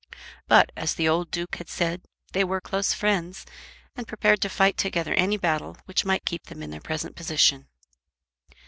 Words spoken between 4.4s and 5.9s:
to fight together any battle